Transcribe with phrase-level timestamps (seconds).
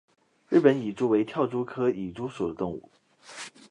[0.49, 2.89] 日本蚁蛛为跳蛛科蚁蛛属的动物。